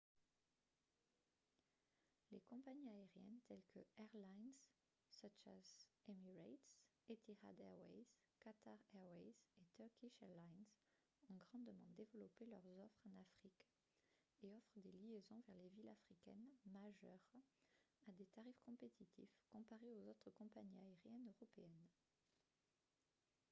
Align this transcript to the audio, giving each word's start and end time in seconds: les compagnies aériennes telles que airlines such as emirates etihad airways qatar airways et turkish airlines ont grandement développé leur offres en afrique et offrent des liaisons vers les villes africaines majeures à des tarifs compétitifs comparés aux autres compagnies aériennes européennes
les 2.31 2.41
compagnies 2.49 2.89
aériennes 2.89 3.39
telles 3.47 3.61
que 3.71 3.77
airlines 4.01 4.55
such 5.11 5.37
as 5.53 5.67
emirates 6.13 6.69
etihad 7.15 7.59
airways 7.67 8.07
qatar 8.43 8.79
airways 9.01 9.37
et 9.61 9.67
turkish 9.75 10.17
airlines 10.23 10.65
ont 11.29 11.35
grandement 11.35 11.91
développé 11.97 12.47
leur 12.47 12.65
offres 12.79 13.05
en 13.05 13.15
afrique 13.21 13.67
et 14.41 14.51
offrent 14.55 14.79
des 14.79 14.91
liaisons 14.91 15.43
vers 15.47 15.59
les 15.59 15.69
villes 15.69 15.95
africaines 15.99 16.49
majeures 16.65 17.29
à 18.07 18.11
des 18.13 18.25
tarifs 18.25 18.61
compétitifs 18.65 19.39
comparés 19.51 19.91
aux 19.93 20.07
autres 20.09 20.31
compagnies 20.31 20.81
aériennes 20.81 21.27
européennes 21.27 21.87